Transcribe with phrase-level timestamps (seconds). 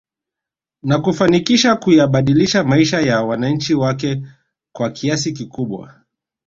[0.83, 4.23] Na kufanikisha kuyabadilisha maisha ya wananchi wake
[4.71, 5.95] kwa kiasi kikubwa